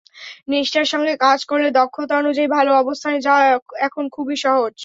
নিষ্ঠার 0.51 0.87
সঙ্গে 0.93 1.13
কাজ 1.21 1.39
করলে 1.45 1.69
দক্ষতা 1.79 2.13
অনুযায়ী 2.17 2.49
ভালো 2.57 2.71
অবস্থানে 2.75 3.17
যাওয়া 3.21 3.43
এখন 3.87 4.03
খুবই 4.15 4.37
সহজ। 4.45 4.75